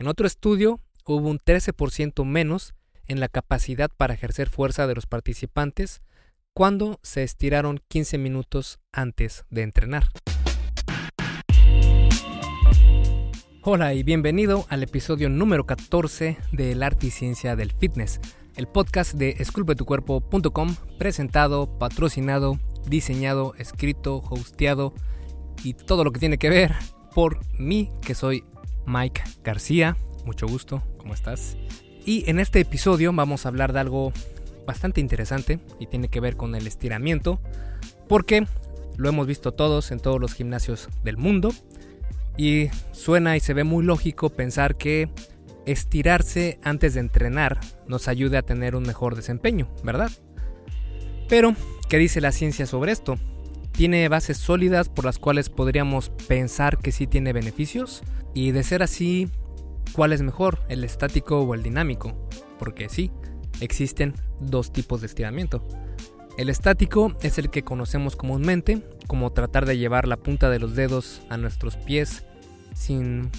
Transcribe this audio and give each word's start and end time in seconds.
En 0.00 0.06
otro 0.06 0.28
estudio 0.28 0.78
hubo 1.06 1.28
un 1.28 1.40
13% 1.40 2.24
menos 2.24 2.72
en 3.08 3.18
la 3.18 3.26
capacidad 3.26 3.90
para 3.96 4.14
ejercer 4.14 4.48
fuerza 4.48 4.86
de 4.86 4.94
los 4.94 5.06
participantes 5.06 6.02
cuando 6.54 7.00
se 7.02 7.24
estiraron 7.24 7.80
15 7.88 8.16
minutos 8.16 8.78
antes 8.92 9.44
de 9.50 9.62
entrenar. 9.62 10.04
Hola 13.64 13.92
y 13.94 14.04
bienvenido 14.04 14.66
al 14.68 14.84
episodio 14.84 15.28
número 15.30 15.66
14 15.66 16.38
de 16.52 16.70
El 16.70 16.84
arte 16.84 17.08
y 17.08 17.10
ciencia 17.10 17.56
del 17.56 17.72
fitness, 17.72 18.20
el 18.54 18.68
podcast 18.68 19.14
de 19.14 19.30
esculpetucuerpo.com, 19.40 20.76
presentado, 20.96 21.76
patrocinado, 21.76 22.60
diseñado, 22.86 23.54
escrito, 23.58 24.22
hosteado 24.30 24.94
y 25.64 25.74
todo 25.74 26.04
lo 26.04 26.12
que 26.12 26.20
tiene 26.20 26.38
que 26.38 26.50
ver 26.50 26.76
por 27.12 27.40
mí, 27.58 27.90
que 28.00 28.14
soy 28.14 28.44
Mike 28.88 29.22
García. 29.44 29.96
Mucho 30.24 30.46
gusto, 30.48 30.82
¿cómo 30.96 31.14
estás? 31.14 31.56
Y 32.04 32.28
en 32.28 32.40
este 32.40 32.60
episodio 32.60 33.12
vamos 33.12 33.44
a 33.44 33.50
hablar 33.50 33.72
de 33.72 33.80
algo 33.80 34.12
bastante 34.66 35.00
interesante 35.00 35.60
y 35.78 35.86
tiene 35.86 36.08
que 36.08 36.20
ver 36.20 36.36
con 36.36 36.54
el 36.54 36.66
estiramiento, 36.66 37.40
porque 38.08 38.46
lo 38.96 39.08
hemos 39.08 39.26
visto 39.26 39.52
todos 39.52 39.92
en 39.92 40.00
todos 40.00 40.20
los 40.20 40.34
gimnasios 40.34 40.88
del 41.04 41.16
mundo 41.16 41.52
y 42.36 42.68
suena 42.92 43.36
y 43.36 43.40
se 43.40 43.54
ve 43.54 43.64
muy 43.64 43.84
lógico 43.84 44.30
pensar 44.30 44.76
que 44.76 45.10
estirarse 45.66 46.58
antes 46.62 46.94
de 46.94 47.00
entrenar 47.00 47.60
nos 47.86 48.08
ayude 48.08 48.38
a 48.38 48.42
tener 48.42 48.74
un 48.74 48.84
mejor 48.84 49.16
desempeño, 49.16 49.68
¿verdad? 49.84 50.10
Pero, 51.28 51.54
¿qué 51.88 51.98
dice 51.98 52.22
la 52.22 52.32
ciencia 52.32 52.66
sobre 52.66 52.92
esto? 52.92 53.16
¿Tiene 53.78 54.08
bases 54.08 54.38
sólidas 54.38 54.88
por 54.88 55.04
las 55.04 55.20
cuales 55.20 55.50
podríamos 55.50 56.10
pensar 56.10 56.78
que 56.78 56.90
sí 56.90 57.06
tiene 57.06 57.32
beneficios? 57.32 58.02
Y 58.34 58.50
de 58.50 58.64
ser 58.64 58.82
así, 58.82 59.30
¿cuál 59.92 60.12
es 60.12 60.20
mejor, 60.20 60.58
el 60.68 60.82
estático 60.82 61.42
o 61.42 61.54
el 61.54 61.62
dinámico? 61.62 62.28
Porque 62.58 62.88
sí, 62.88 63.12
existen 63.60 64.14
dos 64.40 64.72
tipos 64.72 65.00
de 65.00 65.06
estiramiento. 65.06 65.64
El 66.36 66.48
estático 66.48 67.16
es 67.22 67.38
el 67.38 67.50
que 67.50 67.62
conocemos 67.62 68.16
comúnmente, 68.16 68.82
como 69.06 69.30
tratar 69.30 69.64
de 69.64 69.78
llevar 69.78 70.08
la 70.08 70.16
punta 70.16 70.50
de 70.50 70.58
los 70.58 70.74
dedos 70.74 71.22
a 71.28 71.36
nuestros 71.36 71.76
pies 71.76 72.24
sin 72.74 73.30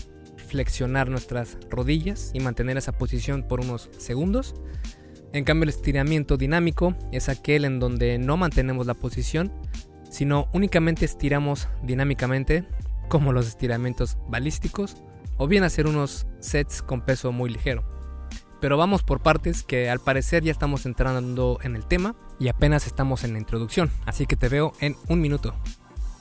flexionar 0.48 1.10
nuestras 1.10 1.58
rodillas 1.70 2.32
y 2.34 2.40
mantener 2.40 2.78
esa 2.78 2.94
posición 2.94 3.44
por 3.46 3.60
unos 3.60 3.90
segundos. 3.98 4.56
En 5.34 5.44
cambio 5.44 5.64
el 5.64 5.70
estiramiento 5.70 6.38
dinámico 6.38 6.96
es 7.12 7.28
aquel 7.28 7.66
en 7.66 7.82
donde 7.82 8.18
no 8.20 8.38
mantenemos 8.38 8.88
la 8.88 8.94
posición, 8.94 9.52
sino 10.10 10.48
únicamente 10.54 11.06
estiramos 11.06 11.68
dinámicamente, 11.84 12.66
como 13.08 13.34
los 13.34 13.48
estiramientos 13.48 14.18
balísticos, 14.28 14.98
o 15.38 15.48
bien 15.48 15.64
hacer 15.64 15.88
unos 15.88 16.28
sets 16.40 16.82
con 16.82 17.02
peso 17.02 17.32
muy 17.32 17.50
ligero. 17.50 17.84
Pero 18.60 18.78
vamos 18.78 19.04
por 19.04 19.22
partes 19.22 19.64
que 19.64 19.90
al 19.90 20.00
parecer 20.00 20.44
ya 20.44 20.52
estamos 20.52 20.86
entrando 20.86 21.60
en 21.64 21.76
el 21.76 21.86
tema 21.86 22.16
y 22.40 22.50
apenas 22.50 22.88
estamos 22.88 23.24
en 23.24 23.34
la 23.34 23.40
introducción, 23.40 23.90
así 24.06 24.26
que 24.26 24.36
te 24.36 24.50
veo 24.50 24.74
en 24.82 24.98
un 25.08 25.22
minuto. 25.22 25.56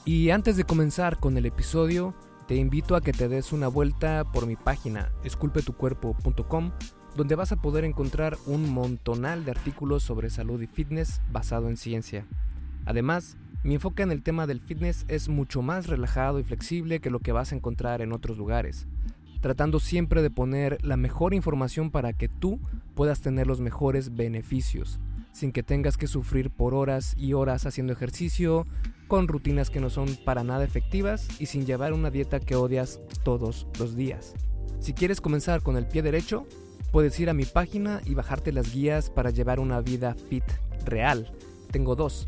Y 0.05 0.29
antes 0.29 0.55
de 0.55 0.63
comenzar 0.63 1.19
con 1.19 1.37
el 1.37 1.45
episodio, 1.45 2.15
te 2.47 2.55
invito 2.55 2.95
a 2.95 3.01
que 3.01 3.11
te 3.11 3.27
des 3.27 3.51
una 3.51 3.67
vuelta 3.67 4.23
por 4.23 4.47
mi 4.47 4.55
página 4.55 5.11
esculpetucuerpo.com 5.23 6.71
donde 7.15 7.35
vas 7.35 7.51
a 7.51 7.57
poder 7.57 7.83
encontrar 7.83 8.37
un 8.45 8.69
montonal 8.69 9.43
de 9.43 9.51
artículos 9.51 10.03
sobre 10.03 10.29
salud 10.29 10.61
y 10.61 10.67
fitness 10.67 11.21
basado 11.31 11.67
en 11.67 11.75
ciencia. 11.75 12.25
Además, 12.85 13.37
mi 13.63 13.73
enfoque 13.73 14.03
en 14.03 14.11
el 14.11 14.23
tema 14.23 14.47
del 14.47 14.61
fitness 14.61 15.05
es 15.09 15.27
mucho 15.27 15.61
más 15.61 15.87
relajado 15.87 16.39
y 16.39 16.43
flexible 16.43 17.01
que 17.01 17.09
lo 17.09 17.19
que 17.19 17.33
vas 17.33 17.51
a 17.51 17.55
encontrar 17.55 18.01
en 18.01 18.13
otros 18.13 18.37
lugares, 18.37 18.87
tratando 19.41 19.81
siempre 19.81 20.21
de 20.21 20.29
poner 20.29 20.77
la 20.83 20.95
mejor 20.95 21.33
información 21.33 21.91
para 21.91 22.13
que 22.13 22.29
tú 22.29 22.59
puedas 22.95 23.19
tener 23.21 23.47
los 23.47 23.59
mejores 23.59 24.15
beneficios, 24.15 24.99
sin 25.33 25.51
que 25.51 25.61
tengas 25.61 25.97
que 25.97 26.07
sufrir 26.07 26.49
por 26.51 26.73
horas 26.73 27.15
y 27.17 27.33
horas 27.33 27.65
haciendo 27.65 27.91
ejercicio, 27.91 28.65
con 29.09 29.27
rutinas 29.27 29.69
que 29.69 29.81
no 29.81 29.89
son 29.89 30.07
para 30.23 30.45
nada 30.45 30.63
efectivas 30.63 31.27
y 31.39 31.47
sin 31.47 31.65
llevar 31.65 31.91
una 31.91 32.11
dieta 32.11 32.39
que 32.39 32.55
odias 32.55 33.01
todos 33.23 33.67
los 33.77 33.95
días. 33.95 34.35
Si 34.79 34.93
quieres 34.93 35.19
comenzar 35.19 35.61
con 35.63 35.75
el 35.75 35.85
pie 35.85 36.01
derecho, 36.01 36.47
puedes 36.93 37.19
ir 37.19 37.29
a 37.29 37.33
mi 37.33 37.43
página 37.43 38.01
y 38.05 38.13
bajarte 38.13 38.53
las 38.53 38.73
guías 38.73 39.09
para 39.09 39.31
llevar 39.31 39.59
una 39.59 39.81
vida 39.81 40.15
fit 40.15 40.45
real. 40.85 41.33
Tengo 41.71 41.95
dos, 41.95 42.27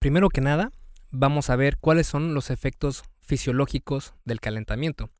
Primero 0.00 0.28
que 0.28 0.40
nada, 0.40 0.70
vamos 1.10 1.50
a 1.50 1.56
ver 1.56 1.76
cuáles 1.78 2.06
son 2.06 2.32
los 2.32 2.50
efectos 2.50 3.02
fisiológicos 3.20 4.14
del 4.24 4.40
calentamiento. 4.40 5.10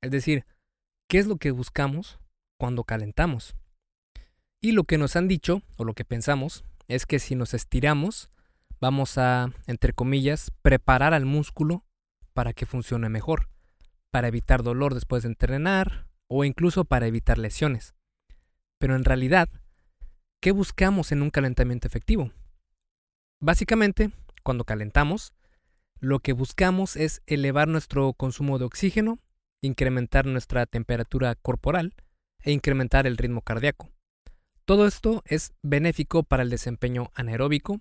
Es 0.00 0.10
decir, 0.10 0.46
qué 1.06 1.18
es 1.18 1.26
lo 1.26 1.36
que 1.36 1.50
buscamos 1.50 2.18
cuando 2.58 2.84
calentamos. 2.84 3.56
Y 4.62 4.72
lo 4.72 4.84
que 4.84 4.96
nos 4.96 5.16
han 5.16 5.28
dicho, 5.28 5.60
o 5.76 5.84
lo 5.84 5.92
que 5.92 6.06
pensamos, 6.06 6.64
es 6.88 7.04
que 7.04 7.18
si 7.18 7.34
nos 7.34 7.52
estiramos, 7.52 8.30
vamos 8.80 9.18
a, 9.18 9.52
entre 9.66 9.92
comillas, 9.92 10.50
preparar 10.62 11.12
al 11.12 11.26
músculo 11.26 11.84
para 12.32 12.54
que 12.54 12.64
funcione 12.64 13.10
mejor, 13.10 13.50
para 14.10 14.28
evitar 14.28 14.62
dolor 14.62 14.94
después 14.94 15.24
de 15.24 15.28
entrenar 15.28 16.06
o 16.26 16.44
incluso 16.44 16.86
para 16.86 17.06
evitar 17.06 17.36
lesiones. 17.36 17.94
Pero 18.78 18.96
en 18.96 19.04
realidad, 19.04 19.50
¿qué 20.40 20.52
buscamos 20.52 21.12
en 21.12 21.20
un 21.20 21.28
calentamiento 21.28 21.86
efectivo? 21.86 22.32
Básicamente, 23.40 24.10
cuando 24.42 24.64
calentamos, 24.64 25.32
lo 26.00 26.20
que 26.20 26.32
buscamos 26.32 26.96
es 26.96 27.22
elevar 27.26 27.68
nuestro 27.68 28.12
consumo 28.12 28.58
de 28.58 28.64
oxígeno 28.64 29.18
incrementar 29.62 30.26
nuestra 30.26 30.66
temperatura 30.66 31.34
corporal 31.34 31.94
e 32.40 32.52
incrementar 32.52 33.06
el 33.06 33.16
ritmo 33.16 33.42
cardíaco. 33.42 33.90
Todo 34.64 34.86
esto 34.86 35.22
es 35.26 35.52
benéfico 35.62 36.22
para 36.22 36.42
el 36.42 36.50
desempeño 36.50 37.10
anaeróbico, 37.14 37.80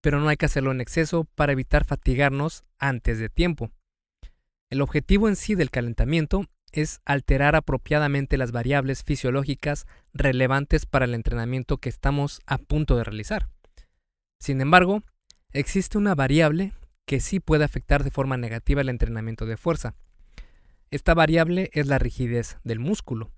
pero 0.00 0.20
no 0.20 0.28
hay 0.28 0.36
que 0.36 0.46
hacerlo 0.46 0.72
en 0.72 0.80
exceso 0.80 1.24
para 1.34 1.52
evitar 1.52 1.84
fatigarnos 1.84 2.64
antes 2.78 3.18
de 3.18 3.28
tiempo. 3.28 3.70
El 4.70 4.82
objetivo 4.82 5.28
en 5.28 5.36
sí 5.36 5.54
del 5.54 5.70
calentamiento 5.70 6.46
es 6.72 7.00
alterar 7.06 7.56
apropiadamente 7.56 8.36
las 8.36 8.52
variables 8.52 9.02
fisiológicas 9.02 9.86
relevantes 10.12 10.84
para 10.84 11.06
el 11.06 11.14
entrenamiento 11.14 11.78
que 11.78 11.88
estamos 11.88 12.40
a 12.46 12.58
punto 12.58 12.96
de 12.96 13.04
realizar. 13.04 13.48
Sin 14.38 14.60
embargo, 14.60 15.02
existe 15.52 15.98
una 15.98 16.14
variable 16.14 16.72
que 17.06 17.20
sí 17.20 17.40
puede 17.40 17.64
afectar 17.64 18.04
de 18.04 18.10
forma 18.10 18.36
negativa 18.36 18.82
el 18.82 18.88
entrenamiento 18.88 19.46
de 19.46 19.56
fuerza, 19.56 19.94
esta 20.90 21.12
variable 21.12 21.70
es 21.74 21.86
la 21.86 21.98
rigidez 21.98 22.56
del 22.64 22.78
músculo. 22.78 23.30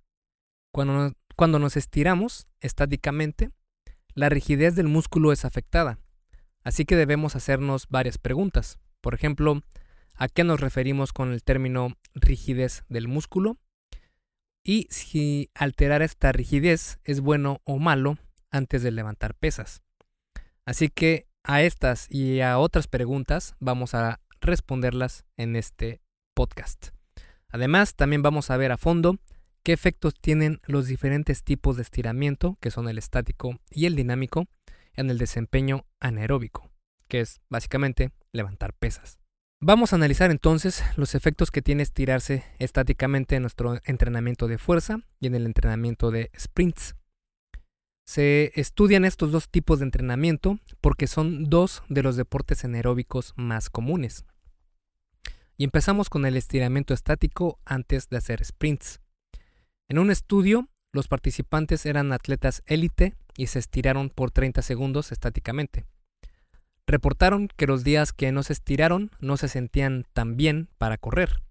Cuando, 0.72 1.14
cuando 1.34 1.58
nos 1.58 1.76
estiramos 1.76 2.46
estáticamente, 2.60 3.50
la 4.14 4.28
rigidez 4.28 4.76
del 4.76 4.86
músculo 4.86 5.32
es 5.32 5.44
afectada, 5.44 5.98
así 6.62 6.84
que 6.84 6.94
debemos 6.94 7.34
hacernos 7.34 7.88
varias 7.88 8.18
preguntas. 8.18 8.78
Por 9.00 9.14
ejemplo, 9.14 9.62
¿a 10.14 10.28
qué 10.28 10.44
nos 10.44 10.60
referimos 10.60 11.12
con 11.12 11.32
el 11.32 11.42
término 11.42 11.96
rigidez 12.14 12.84
del 12.88 13.08
músculo? 13.08 13.58
Y 14.62 14.86
si 14.90 15.50
alterar 15.54 16.02
esta 16.02 16.30
rigidez 16.30 17.00
es 17.02 17.20
bueno 17.20 17.62
o 17.64 17.78
malo 17.78 18.18
antes 18.52 18.82
de 18.82 18.92
levantar 18.92 19.34
pesas. 19.34 19.82
Así 20.70 20.88
que 20.88 21.26
a 21.42 21.62
estas 21.62 22.06
y 22.08 22.42
a 22.42 22.56
otras 22.58 22.86
preguntas 22.86 23.56
vamos 23.58 23.92
a 23.96 24.20
responderlas 24.40 25.24
en 25.36 25.56
este 25.56 26.00
podcast. 26.32 26.90
Además, 27.48 27.96
también 27.96 28.22
vamos 28.22 28.52
a 28.52 28.56
ver 28.56 28.70
a 28.70 28.76
fondo 28.76 29.18
qué 29.64 29.72
efectos 29.72 30.14
tienen 30.14 30.60
los 30.68 30.86
diferentes 30.86 31.42
tipos 31.42 31.74
de 31.74 31.82
estiramiento, 31.82 32.56
que 32.60 32.70
son 32.70 32.88
el 32.88 32.98
estático 32.98 33.58
y 33.68 33.86
el 33.86 33.96
dinámico, 33.96 34.46
en 34.94 35.10
el 35.10 35.18
desempeño 35.18 35.86
anaeróbico, 35.98 36.70
que 37.08 37.18
es 37.18 37.40
básicamente 37.48 38.12
levantar 38.30 38.72
pesas. 38.72 39.18
Vamos 39.60 39.92
a 39.92 39.96
analizar 39.96 40.30
entonces 40.30 40.84
los 40.94 41.16
efectos 41.16 41.50
que 41.50 41.62
tiene 41.62 41.82
estirarse 41.82 42.44
estáticamente 42.60 43.34
en 43.34 43.42
nuestro 43.42 43.80
entrenamiento 43.86 44.46
de 44.46 44.58
fuerza 44.58 45.00
y 45.18 45.26
en 45.26 45.34
el 45.34 45.46
entrenamiento 45.46 46.12
de 46.12 46.30
sprints. 46.38 46.94
Se 48.04 48.52
estudian 48.54 49.04
estos 49.04 49.30
dos 49.32 49.48
tipos 49.48 49.78
de 49.78 49.84
entrenamiento 49.84 50.58
porque 50.80 51.06
son 51.06 51.44
dos 51.44 51.82
de 51.88 52.02
los 52.02 52.16
deportes 52.16 52.64
anaeróbicos 52.64 53.32
más 53.36 53.70
comunes. 53.70 54.24
Y 55.56 55.64
empezamos 55.64 56.08
con 56.08 56.26
el 56.26 56.36
estiramiento 56.36 56.94
estático 56.94 57.60
antes 57.64 58.08
de 58.08 58.16
hacer 58.16 58.44
sprints. 58.44 59.00
En 59.88 59.98
un 59.98 60.10
estudio, 60.10 60.68
los 60.92 61.06
participantes 61.06 61.86
eran 61.86 62.12
atletas 62.12 62.62
élite 62.66 63.14
y 63.36 63.46
se 63.46 63.58
estiraron 63.58 64.10
por 64.10 64.30
30 64.30 64.62
segundos 64.62 65.12
estáticamente. 65.12 65.86
Reportaron 66.86 67.48
que 67.56 67.66
los 67.66 67.84
días 67.84 68.12
que 68.12 68.32
no 68.32 68.42
se 68.42 68.52
estiraron 68.52 69.10
no 69.20 69.36
se 69.36 69.48
sentían 69.48 70.04
tan 70.12 70.36
bien 70.36 70.68
para 70.78 70.98
correr. 70.98 71.42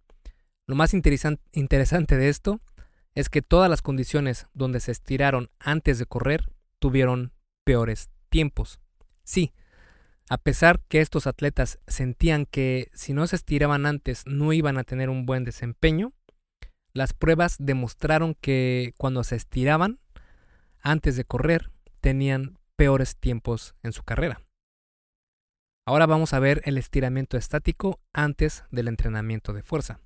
Lo 0.68 0.76
más 0.76 0.94
interesante 0.94 2.18
de 2.18 2.30
esto 2.30 2.60
es 3.16 3.30
que 3.30 3.42
todas 3.42 3.70
las 3.70 3.82
condiciones 3.82 4.48
donde 4.54 4.80
se 4.80 4.92
estiraron 4.92 5.50
antes 5.60 6.00
de 6.00 6.06
correr 6.06 6.52
tuvieron 6.80 7.34
peores 7.66 8.10
tiempos. 8.30 8.80
Sí, 9.24 9.54
a 10.30 10.38
pesar 10.38 10.80
que 10.88 11.02
estos 11.02 11.28
atletas 11.28 11.80
sentían 11.88 12.46
que 12.46 12.90
si 12.94 13.14
no 13.14 13.26
se 13.28 13.36
estiraban 13.36 13.86
antes 13.86 14.24
no 14.28 14.54
iban 14.54 14.78
a 14.78 14.84
tener 14.84 15.10
un 15.10 15.26
buen 15.26 15.44
desempeño, 15.44 16.14
las 16.94 17.14
pruebas 17.14 17.58
demostraron 17.60 18.36
que 18.36 18.94
cuando 18.98 19.24
se 19.24 19.36
estiraban 19.36 20.00
antes 20.82 21.16
de 21.16 21.26
correr 21.26 21.72
tenían 22.00 22.58
peores 22.76 23.18
tiempos 23.18 23.76
en 23.84 23.92
su 23.92 24.04
carrera. 24.04 24.42
Ahora 25.86 26.06
vamos 26.06 26.34
a 26.34 26.40
ver 26.40 26.62
el 26.66 26.78
estiramiento 26.78 27.36
estático 27.36 28.00
antes 28.14 28.64
del 28.70 28.88
entrenamiento 28.88 29.54
de 29.54 29.64
fuerza. 29.64 30.00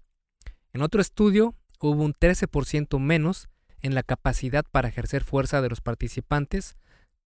En 0.71 0.81
otro 0.81 1.01
estudio 1.01 1.55
hubo 1.87 2.03
un 2.03 2.13
13% 2.13 2.99
menos 2.99 3.49
en 3.81 3.95
la 3.95 4.03
capacidad 4.03 4.65
para 4.71 4.87
ejercer 4.87 5.23
fuerza 5.23 5.61
de 5.61 5.69
los 5.69 5.81
participantes 5.81 6.77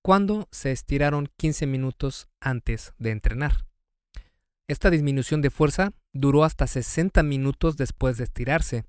cuando 0.01 0.47
se 0.51 0.71
estiraron 0.71 1.29
15 1.37 1.67
minutos 1.67 2.27
antes 2.39 2.93
de 2.97 3.11
entrenar. 3.11 3.65
Esta 4.67 4.89
disminución 4.89 5.41
de 5.41 5.49
fuerza 5.49 5.93
duró 6.13 6.43
hasta 6.43 6.67
60 6.67 7.23
minutos 7.23 7.77
después 7.77 8.17
de 8.17 8.25
estirarse 8.25 8.83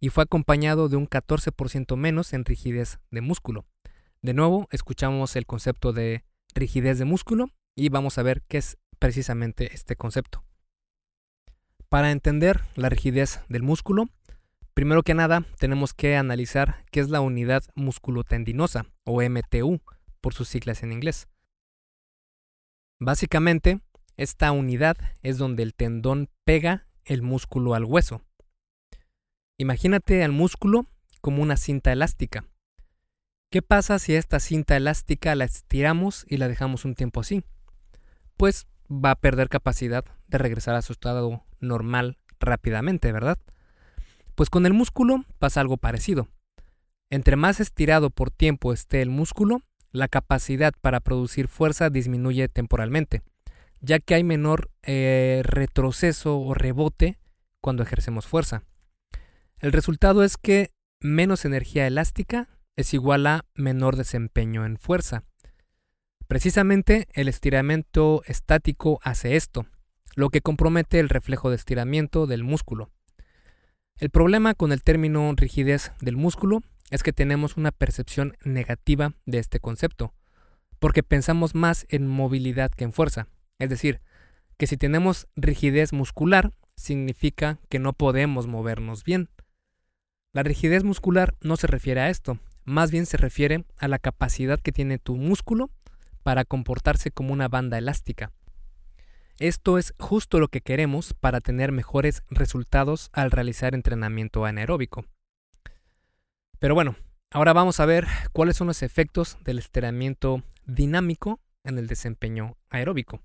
y 0.00 0.08
fue 0.08 0.24
acompañado 0.24 0.88
de 0.88 0.96
un 0.96 1.08
14% 1.08 1.96
menos 1.96 2.32
en 2.32 2.44
rigidez 2.44 2.98
de 3.10 3.20
músculo. 3.20 3.66
De 4.20 4.34
nuevo, 4.34 4.66
escuchamos 4.72 5.36
el 5.36 5.46
concepto 5.46 5.92
de 5.92 6.24
rigidez 6.54 6.98
de 6.98 7.04
músculo 7.04 7.50
y 7.76 7.88
vamos 7.88 8.18
a 8.18 8.22
ver 8.22 8.42
qué 8.48 8.58
es 8.58 8.78
precisamente 8.98 9.74
este 9.74 9.96
concepto. 9.96 10.44
Para 11.88 12.10
entender 12.10 12.60
la 12.74 12.88
rigidez 12.88 13.40
del 13.48 13.62
músculo, 13.62 14.08
primero 14.74 15.02
que 15.02 15.14
nada 15.14 15.44
tenemos 15.58 15.94
que 15.94 16.16
analizar 16.16 16.84
qué 16.90 17.00
es 17.00 17.08
la 17.08 17.20
unidad 17.20 17.62
musculotendinosa 17.74 18.86
o 19.04 19.22
MTU 19.22 19.80
por 20.20 20.34
sus 20.34 20.48
siglas 20.48 20.82
en 20.82 20.92
inglés. 20.92 21.28
Básicamente, 22.98 23.80
esta 24.16 24.52
unidad 24.52 24.96
es 25.22 25.38
donde 25.38 25.62
el 25.62 25.74
tendón 25.74 26.28
pega 26.44 26.86
el 27.04 27.22
músculo 27.22 27.74
al 27.74 27.84
hueso. 27.84 28.22
Imagínate 29.58 30.22
al 30.22 30.32
músculo 30.32 30.86
como 31.20 31.42
una 31.42 31.56
cinta 31.56 31.92
elástica. 31.92 32.44
¿Qué 33.50 33.60
pasa 33.60 33.98
si 33.98 34.14
esta 34.14 34.40
cinta 34.40 34.76
elástica 34.76 35.34
la 35.34 35.44
estiramos 35.44 36.24
y 36.28 36.38
la 36.38 36.48
dejamos 36.48 36.84
un 36.84 36.94
tiempo 36.94 37.20
así? 37.20 37.44
Pues 38.36 38.66
va 38.90 39.10
a 39.10 39.20
perder 39.20 39.48
capacidad 39.48 40.04
de 40.26 40.38
regresar 40.38 40.74
a 40.74 40.82
su 40.82 40.92
estado 40.92 41.44
normal 41.60 42.18
rápidamente, 42.40 43.12
¿verdad? 43.12 43.38
Pues 44.34 44.50
con 44.50 44.66
el 44.66 44.72
músculo 44.72 45.24
pasa 45.38 45.60
algo 45.60 45.76
parecido. 45.76 46.28
Entre 47.10 47.36
más 47.36 47.60
estirado 47.60 48.10
por 48.10 48.30
tiempo 48.30 48.72
esté 48.72 49.02
el 49.02 49.10
músculo, 49.10 49.60
la 49.90 50.08
capacidad 50.08 50.72
para 50.80 51.00
producir 51.00 51.48
fuerza 51.48 51.90
disminuye 51.90 52.48
temporalmente, 52.48 53.22
ya 53.80 53.98
que 53.98 54.14
hay 54.14 54.24
menor 54.24 54.70
eh, 54.82 55.42
retroceso 55.44 56.38
o 56.38 56.54
rebote 56.54 57.18
cuando 57.60 57.82
ejercemos 57.82 58.26
fuerza. 58.26 58.62
El 59.58 59.72
resultado 59.72 60.24
es 60.24 60.38
que 60.38 60.70
menos 61.00 61.44
energía 61.44 61.86
elástica 61.86 62.48
es 62.74 62.94
igual 62.94 63.26
a 63.26 63.44
menor 63.54 63.96
desempeño 63.96 64.64
en 64.64 64.78
fuerza. 64.78 65.24
Precisamente 66.26 67.08
el 67.12 67.28
estiramiento 67.28 68.22
estático 68.24 68.98
hace 69.02 69.36
esto, 69.36 69.66
lo 70.14 70.30
que 70.30 70.40
compromete 70.40 70.98
el 70.98 71.10
reflejo 71.10 71.50
de 71.50 71.56
estiramiento 71.56 72.26
del 72.26 72.42
músculo. 72.42 72.90
El 73.98 74.10
problema 74.10 74.54
con 74.54 74.72
el 74.72 74.82
término 74.82 75.32
rigidez 75.36 75.92
del 76.00 76.16
músculo 76.16 76.62
es 76.90 77.02
que 77.02 77.12
tenemos 77.12 77.56
una 77.56 77.70
percepción 77.70 78.36
negativa 78.44 79.14
de 79.26 79.38
este 79.38 79.60
concepto, 79.60 80.12
porque 80.78 81.02
pensamos 81.02 81.54
más 81.54 81.86
en 81.88 82.06
movilidad 82.06 82.70
que 82.70 82.84
en 82.84 82.92
fuerza. 82.92 83.28
Es 83.58 83.70
decir, 83.70 84.00
que 84.56 84.66
si 84.66 84.76
tenemos 84.76 85.28
rigidez 85.36 85.92
muscular, 85.92 86.52
significa 86.76 87.58
que 87.68 87.78
no 87.78 87.92
podemos 87.92 88.46
movernos 88.46 89.04
bien. 89.04 89.28
La 90.32 90.42
rigidez 90.42 90.84
muscular 90.84 91.34
no 91.40 91.56
se 91.56 91.66
refiere 91.66 92.00
a 92.00 92.10
esto, 92.10 92.38
más 92.64 92.90
bien 92.90 93.06
se 93.06 93.16
refiere 93.16 93.64
a 93.78 93.88
la 93.88 93.98
capacidad 93.98 94.60
que 94.60 94.72
tiene 94.72 94.98
tu 94.98 95.16
músculo 95.16 95.70
para 96.22 96.44
comportarse 96.44 97.10
como 97.10 97.32
una 97.32 97.48
banda 97.48 97.78
elástica. 97.78 98.32
Esto 99.42 99.76
es 99.76 99.92
justo 99.98 100.38
lo 100.38 100.46
que 100.46 100.60
queremos 100.60 101.14
para 101.14 101.40
tener 101.40 101.72
mejores 101.72 102.22
resultados 102.30 103.10
al 103.12 103.32
realizar 103.32 103.74
entrenamiento 103.74 104.44
anaeróbico. 104.44 105.04
Pero 106.60 106.76
bueno, 106.76 106.94
ahora 107.32 107.52
vamos 107.52 107.80
a 107.80 107.84
ver 107.84 108.06
cuáles 108.30 108.56
son 108.56 108.68
los 108.68 108.84
efectos 108.84 109.38
del 109.42 109.58
estiramiento 109.58 110.44
dinámico 110.64 111.40
en 111.64 111.76
el 111.76 111.88
desempeño 111.88 112.56
aeróbico. 112.70 113.20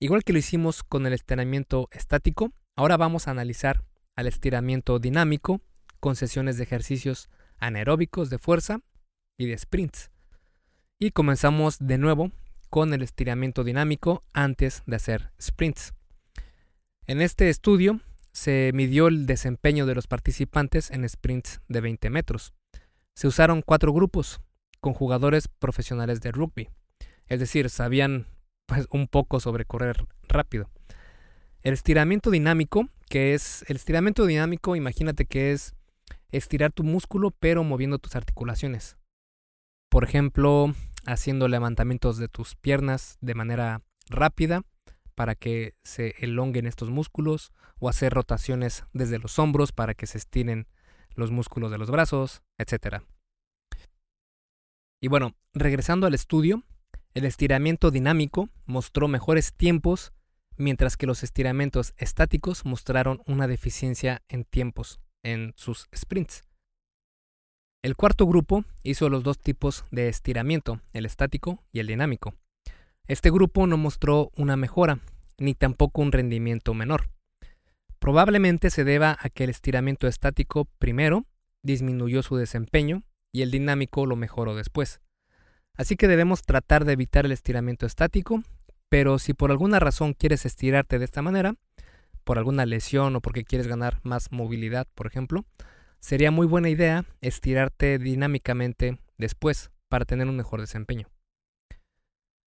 Igual 0.00 0.22
que 0.22 0.34
lo 0.34 0.38
hicimos 0.38 0.82
con 0.82 1.06
el 1.06 1.14
estiramiento 1.14 1.88
estático, 1.92 2.52
ahora 2.76 2.98
vamos 2.98 3.26
a 3.26 3.30
analizar 3.30 3.84
al 4.16 4.26
estiramiento 4.26 4.98
dinámico 4.98 5.62
con 5.98 6.14
sesiones 6.14 6.58
de 6.58 6.64
ejercicios 6.64 7.30
anaeróbicos 7.56 8.28
de 8.28 8.38
fuerza 8.38 8.80
y 9.38 9.46
de 9.46 9.56
sprints. 9.56 10.10
Y 10.98 11.12
comenzamos 11.12 11.78
de 11.80 11.96
nuevo 11.96 12.32
con 12.70 12.94
el 12.94 13.02
estiramiento 13.02 13.64
dinámico 13.64 14.22
antes 14.32 14.82
de 14.86 14.96
hacer 14.96 15.32
sprints. 15.40 15.94
En 17.06 17.20
este 17.20 17.48
estudio 17.48 18.00
se 18.32 18.70
midió 18.74 19.08
el 19.08 19.26
desempeño 19.26 19.86
de 19.86 19.94
los 19.94 20.06
participantes 20.06 20.90
en 20.90 21.08
sprints 21.08 21.60
de 21.68 21.80
20 21.80 22.10
metros. 22.10 22.52
Se 23.14 23.26
usaron 23.26 23.62
cuatro 23.62 23.92
grupos 23.92 24.40
con 24.80 24.92
jugadores 24.92 25.48
profesionales 25.48 26.20
de 26.20 26.32
rugby, 26.32 26.68
es 27.28 27.40
decir, 27.40 27.70
sabían 27.70 28.26
pues, 28.66 28.86
un 28.90 29.08
poco 29.08 29.40
sobre 29.40 29.64
correr 29.64 30.06
rápido. 30.28 30.68
El 31.62 31.72
estiramiento 31.72 32.30
dinámico, 32.30 32.88
que 33.08 33.34
es 33.34 33.64
el 33.68 33.76
estiramiento 33.76 34.26
dinámico, 34.26 34.76
imagínate 34.76 35.24
que 35.24 35.52
es 35.52 35.74
estirar 36.30 36.72
tu 36.72 36.84
músculo 36.84 37.30
pero 37.30 37.64
moviendo 37.64 37.98
tus 37.98 38.16
articulaciones. 38.16 38.96
Por 39.88 40.04
ejemplo, 40.04 40.74
haciendo 41.06 41.48
levantamientos 41.48 42.18
de 42.18 42.28
tus 42.28 42.54
piernas 42.56 43.18
de 43.20 43.34
manera 43.34 43.82
rápida 44.08 44.62
para 45.14 45.34
que 45.34 45.74
se 45.82 46.14
elonguen 46.18 46.66
estos 46.66 46.90
músculos 46.90 47.52
o 47.78 47.88
hacer 47.88 48.12
rotaciones 48.12 48.84
desde 48.92 49.18
los 49.18 49.38
hombros 49.38 49.72
para 49.72 49.94
que 49.94 50.06
se 50.06 50.18
estiren 50.18 50.66
los 51.14 51.30
músculos 51.30 51.70
de 51.70 51.78
los 51.78 51.90
brazos, 51.90 52.42
etc. 52.58 53.02
Y 55.00 55.08
bueno, 55.08 55.34
regresando 55.54 56.06
al 56.06 56.14
estudio, 56.14 56.62
el 57.14 57.24
estiramiento 57.24 57.90
dinámico 57.90 58.50
mostró 58.66 59.08
mejores 59.08 59.54
tiempos 59.54 60.12
mientras 60.58 60.96
que 60.96 61.06
los 61.06 61.22
estiramientos 61.22 61.94
estáticos 61.96 62.64
mostraron 62.64 63.22
una 63.26 63.46
deficiencia 63.46 64.22
en 64.28 64.44
tiempos 64.44 65.00
en 65.22 65.52
sus 65.56 65.88
sprints. 65.94 66.44
El 67.86 67.94
cuarto 67.94 68.26
grupo 68.26 68.64
hizo 68.82 69.08
los 69.08 69.22
dos 69.22 69.38
tipos 69.38 69.84
de 69.92 70.08
estiramiento, 70.08 70.80
el 70.92 71.06
estático 71.06 71.62
y 71.70 71.78
el 71.78 71.86
dinámico. 71.86 72.34
Este 73.06 73.30
grupo 73.30 73.64
no 73.68 73.76
mostró 73.76 74.32
una 74.34 74.56
mejora, 74.56 74.98
ni 75.38 75.54
tampoco 75.54 76.02
un 76.02 76.10
rendimiento 76.10 76.74
menor. 76.74 77.10
Probablemente 78.00 78.70
se 78.70 78.82
deba 78.82 79.16
a 79.20 79.28
que 79.28 79.44
el 79.44 79.50
estiramiento 79.50 80.08
estático 80.08 80.64
primero 80.80 81.26
disminuyó 81.62 82.24
su 82.24 82.34
desempeño 82.34 83.04
y 83.30 83.42
el 83.42 83.52
dinámico 83.52 84.04
lo 84.04 84.16
mejoró 84.16 84.56
después. 84.56 85.00
Así 85.76 85.94
que 85.94 86.08
debemos 86.08 86.42
tratar 86.42 86.86
de 86.86 86.94
evitar 86.94 87.24
el 87.24 87.30
estiramiento 87.30 87.86
estático, 87.86 88.42
pero 88.88 89.20
si 89.20 89.32
por 89.32 89.52
alguna 89.52 89.78
razón 89.78 90.12
quieres 90.12 90.44
estirarte 90.44 90.98
de 90.98 91.04
esta 91.04 91.22
manera, 91.22 91.54
por 92.24 92.36
alguna 92.36 92.66
lesión 92.66 93.14
o 93.14 93.20
porque 93.20 93.44
quieres 93.44 93.68
ganar 93.68 94.00
más 94.02 94.32
movilidad, 94.32 94.88
por 94.96 95.06
ejemplo, 95.06 95.44
sería 96.06 96.30
muy 96.30 96.46
buena 96.46 96.68
idea 96.68 97.04
estirarte 97.20 97.98
dinámicamente 97.98 99.00
después 99.18 99.72
para 99.88 100.04
tener 100.04 100.28
un 100.28 100.36
mejor 100.36 100.60
desempeño. 100.60 101.08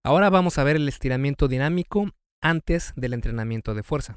Ahora 0.04 0.30
vamos 0.30 0.58
a 0.58 0.62
ver 0.62 0.76
el 0.76 0.88
estiramiento 0.88 1.48
dinámico 1.48 2.12
antes 2.40 2.92
del 2.94 3.14
entrenamiento 3.14 3.74
de 3.74 3.82
fuerza. 3.82 4.16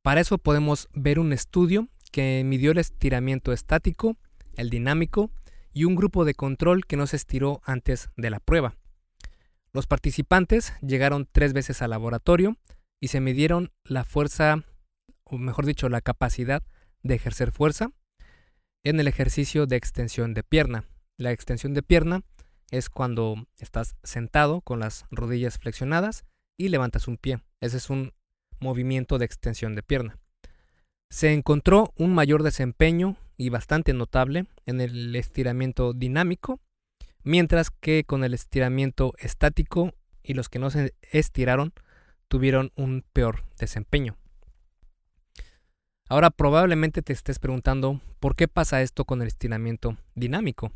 Para 0.00 0.22
eso 0.22 0.38
podemos 0.38 0.88
ver 0.94 1.18
un 1.18 1.34
estudio 1.34 1.88
que 2.10 2.42
midió 2.42 2.70
el 2.70 2.78
estiramiento 2.78 3.52
estático, 3.52 4.16
el 4.56 4.70
dinámico 4.70 5.30
y 5.74 5.84
un 5.84 5.94
grupo 5.94 6.24
de 6.24 6.32
control 6.32 6.86
que 6.86 6.96
no 6.96 7.06
se 7.06 7.16
estiró 7.16 7.60
antes 7.66 8.08
de 8.16 8.30
la 8.30 8.40
prueba. 8.40 8.78
Los 9.74 9.86
participantes 9.86 10.72
llegaron 10.80 11.28
tres 11.30 11.52
veces 11.52 11.82
al 11.82 11.90
laboratorio 11.90 12.56
y 12.98 13.08
se 13.08 13.20
midieron 13.20 13.72
la 13.84 14.04
fuerza, 14.04 14.64
o 15.24 15.36
mejor 15.36 15.66
dicho, 15.66 15.90
la 15.90 16.00
capacidad 16.00 16.62
de 17.02 17.14
ejercer 17.14 17.52
fuerza. 17.52 17.92
en 18.82 18.98
el 18.98 19.08
ejercicio 19.08 19.66
de 19.66 19.76
extensión 19.76 20.32
de 20.32 20.42
pierna. 20.42 20.84
La 21.18 21.32
extensión 21.32 21.74
de 21.74 21.82
pierna 21.82 22.22
es 22.70 22.88
cuando 22.88 23.46
estás 23.58 23.94
sentado 24.02 24.62
con 24.62 24.80
las 24.80 25.04
rodillas 25.10 25.58
flexionadas 25.58 26.24
y 26.56 26.68
levantas 26.68 27.06
un 27.06 27.18
pie. 27.18 27.40
Ese 27.60 27.76
es 27.76 27.90
un 27.90 28.14
movimiento 28.58 29.18
de 29.18 29.26
extensión 29.26 29.74
de 29.74 29.82
pierna. 29.82 30.18
Se 31.10 31.32
encontró 31.32 31.92
un 31.96 32.14
mayor 32.14 32.42
desempeño 32.42 33.16
y 33.36 33.48
bastante 33.48 33.92
notable 33.92 34.46
en 34.64 34.80
el 34.80 35.14
estiramiento 35.16 35.92
dinámico, 35.92 36.60
mientras 37.22 37.70
que 37.70 38.04
con 38.04 38.24
el 38.24 38.34
estiramiento 38.34 39.14
estático 39.18 39.94
y 40.22 40.34
los 40.34 40.48
que 40.48 40.58
no 40.58 40.70
se 40.70 40.94
estiraron 41.10 41.72
tuvieron 42.28 42.70
un 42.76 43.04
peor 43.12 43.44
desempeño. 43.58 44.16
Ahora 46.10 46.30
probablemente 46.30 47.02
te 47.02 47.12
estés 47.12 47.38
preguntando 47.38 48.00
por 48.18 48.34
qué 48.34 48.48
pasa 48.48 48.82
esto 48.82 49.04
con 49.04 49.22
el 49.22 49.28
estiramiento 49.28 49.96
dinámico. 50.16 50.72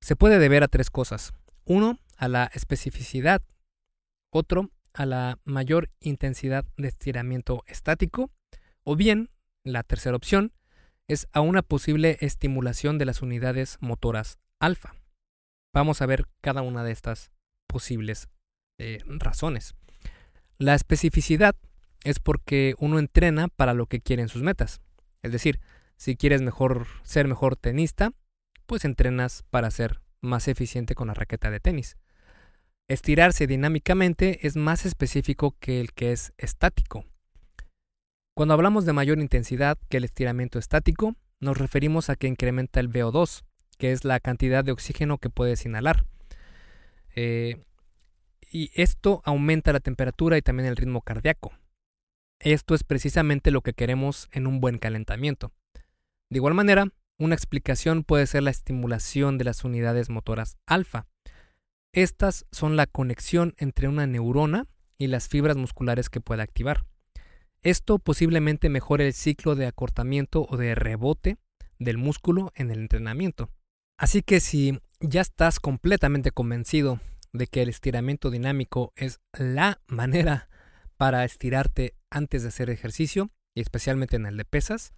Se 0.00 0.16
puede 0.16 0.38
deber 0.38 0.62
a 0.62 0.68
tres 0.68 0.88
cosas. 0.88 1.34
Uno, 1.66 1.98
a 2.16 2.26
la 2.26 2.50
especificidad. 2.54 3.42
Otro, 4.32 4.70
a 4.94 5.04
la 5.04 5.38
mayor 5.44 5.90
intensidad 6.00 6.64
de 6.78 6.88
estiramiento 6.88 7.62
estático. 7.66 8.30
O 8.84 8.96
bien, 8.96 9.28
la 9.64 9.82
tercera 9.82 10.16
opción, 10.16 10.54
es 11.08 11.28
a 11.34 11.42
una 11.42 11.60
posible 11.60 12.16
estimulación 12.20 12.96
de 12.96 13.04
las 13.04 13.20
unidades 13.20 13.76
motoras 13.80 14.38
alfa. 14.58 14.94
Vamos 15.74 16.00
a 16.00 16.06
ver 16.06 16.26
cada 16.40 16.62
una 16.62 16.84
de 16.84 16.92
estas 16.92 17.32
posibles 17.66 18.30
eh, 18.78 18.98
razones. 19.06 19.74
La 20.56 20.74
especificidad 20.74 21.54
es 22.06 22.20
porque 22.20 22.76
uno 22.78 23.00
entrena 23.00 23.48
para 23.48 23.74
lo 23.74 23.86
que 23.86 24.00
quieren 24.00 24.28
sus 24.28 24.42
metas. 24.42 24.80
Es 25.22 25.32
decir, 25.32 25.60
si 25.96 26.16
quieres 26.16 26.40
ser 27.02 27.26
mejor 27.26 27.56
tenista, 27.56 28.12
pues 28.66 28.84
entrenas 28.84 29.44
para 29.50 29.72
ser 29.72 30.00
más 30.20 30.46
eficiente 30.46 30.94
con 30.94 31.08
la 31.08 31.14
raqueta 31.14 31.50
de 31.50 31.58
tenis. 31.58 31.96
Estirarse 32.86 33.48
dinámicamente 33.48 34.46
es 34.46 34.54
más 34.54 34.86
específico 34.86 35.56
que 35.58 35.80
el 35.80 35.92
que 35.94 36.12
es 36.12 36.32
estático. 36.38 37.04
Cuando 38.34 38.54
hablamos 38.54 38.86
de 38.86 38.92
mayor 38.92 39.18
intensidad 39.18 39.76
que 39.88 39.96
el 39.96 40.04
estiramiento 40.04 40.60
estático, 40.60 41.16
nos 41.40 41.58
referimos 41.58 42.08
a 42.08 42.14
que 42.14 42.28
incrementa 42.28 42.78
el 42.78 42.88
VO2, 42.88 43.42
que 43.78 43.90
es 43.90 44.04
la 44.04 44.20
cantidad 44.20 44.62
de 44.62 44.70
oxígeno 44.70 45.18
que 45.18 45.30
puedes 45.30 45.66
inhalar. 45.66 46.04
Eh, 47.16 47.64
y 48.48 48.70
esto 48.80 49.22
aumenta 49.24 49.72
la 49.72 49.80
temperatura 49.80 50.38
y 50.38 50.42
también 50.42 50.68
el 50.68 50.76
ritmo 50.76 51.00
cardíaco. 51.00 51.52
Esto 52.38 52.74
es 52.74 52.84
precisamente 52.84 53.50
lo 53.50 53.62
que 53.62 53.72
queremos 53.72 54.28
en 54.32 54.46
un 54.46 54.60
buen 54.60 54.78
calentamiento. 54.78 55.52
De 56.28 56.38
igual 56.38 56.54
manera, 56.54 56.86
una 57.18 57.34
explicación 57.34 58.04
puede 58.04 58.26
ser 58.26 58.42
la 58.42 58.50
estimulación 58.50 59.38
de 59.38 59.44
las 59.44 59.64
unidades 59.64 60.10
motoras 60.10 60.58
alfa. 60.66 61.06
Estas 61.92 62.44
son 62.52 62.76
la 62.76 62.86
conexión 62.86 63.54
entre 63.56 63.88
una 63.88 64.06
neurona 64.06 64.66
y 64.98 65.06
las 65.06 65.28
fibras 65.28 65.56
musculares 65.56 66.10
que 66.10 66.20
puede 66.20 66.42
activar. 66.42 66.84
Esto 67.62 67.98
posiblemente 67.98 68.68
mejore 68.68 69.06
el 69.06 69.14
ciclo 69.14 69.54
de 69.54 69.66
acortamiento 69.66 70.46
o 70.48 70.56
de 70.56 70.74
rebote 70.74 71.38
del 71.78 71.98
músculo 71.98 72.52
en 72.54 72.70
el 72.70 72.80
entrenamiento. 72.80 73.50
Así 73.96 74.22
que 74.22 74.40
si 74.40 74.78
ya 75.00 75.22
estás 75.22 75.58
completamente 75.58 76.30
convencido 76.30 77.00
de 77.32 77.46
que 77.46 77.62
el 77.62 77.68
estiramiento 77.68 78.30
dinámico 78.30 78.92
es 78.96 79.20
la 79.32 79.80
manera 79.86 80.48
para 80.96 81.24
estirarte 81.24 81.94
antes 82.10 82.42
de 82.42 82.48
hacer 82.48 82.70
ejercicio, 82.70 83.30
y 83.54 83.60
especialmente 83.60 84.16
en 84.16 84.26
el 84.26 84.36
de 84.36 84.44
pesas, 84.44 84.92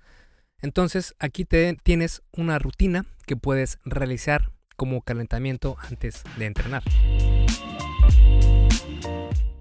entonces 0.61 1.14
aquí 1.19 1.45
te, 1.45 1.76
tienes 1.83 2.23
una 2.33 2.59
rutina 2.59 3.07
que 3.26 3.37
puedes 3.37 3.78
realizar 3.85 4.50
como 4.76 5.02
calentamiento 5.02 5.76
antes 5.90 6.25
de 6.37 6.47
entrenar. 6.47 6.83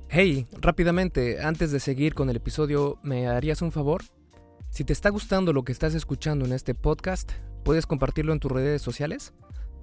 Hey, 0.09 0.47
rápidamente, 0.53 1.43
antes 1.43 1.71
de 1.71 1.79
seguir 1.79 2.15
con 2.15 2.29
el 2.29 2.37
episodio, 2.37 2.97
¿me 3.03 3.27
harías 3.27 3.61
un 3.61 3.71
favor? 3.71 4.03
Si 4.69 4.83
te 4.83 4.93
está 4.93 5.09
gustando 5.09 5.53
lo 5.53 5.63
que 5.63 5.71
estás 5.71 5.93
escuchando 5.93 6.45
en 6.45 6.53
este 6.53 6.73
podcast, 6.73 7.31
¿puedes 7.63 7.85
compartirlo 7.85 8.33
en 8.33 8.39
tus 8.39 8.51
redes 8.51 8.81
sociales? 8.81 9.33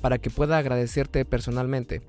para 0.00 0.18
que 0.18 0.30
pueda 0.30 0.58
agradecerte 0.58 1.24
personalmente. 1.24 2.02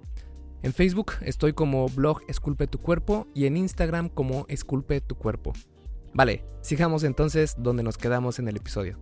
En 0.62 0.74
Facebook 0.74 1.14
estoy 1.22 1.54
como 1.54 1.88
blog 1.88 2.22
Esculpe 2.28 2.68
tu 2.68 2.80
cuerpo 2.80 3.28
y 3.34 3.46
en 3.46 3.58
Instagram 3.58 4.10
como 4.10 4.46
Esculpe 4.50 5.00
tu 5.02 5.16
cuerpo. 5.16 5.54
Vale, 6.14 6.44
sigamos 6.62 7.04
entonces 7.04 7.56
donde 7.58 7.84
nos 7.84 7.98
quedamos 7.98 8.40
en 8.40 8.48
el 8.48 8.58
episodio. 8.58 9.00